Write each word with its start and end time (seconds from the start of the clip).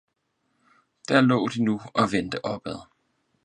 Der 1.09 1.21
laae 1.27 1.47
de 1.55 1.59
nu 1.67 1.75
og 1.99 2.09
vendte 2.15 2.45
opad! 2.53 2.79